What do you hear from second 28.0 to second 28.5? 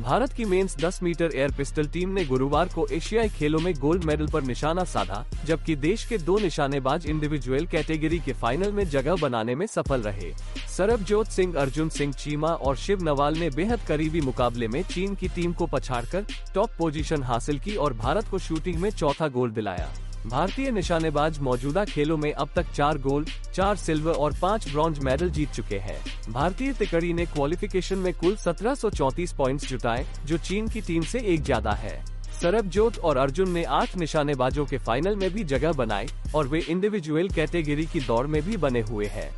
कुल